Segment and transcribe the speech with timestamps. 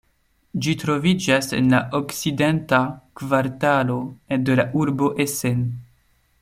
[0.65, 2.81] Ĝi troviĝas en la Okcidenta
[3.21, 4.01] Kvartalo
[4.49, 5.67] de la urbo Essen.